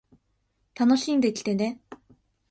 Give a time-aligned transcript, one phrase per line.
[0.73, 1.79] 楽しんできてね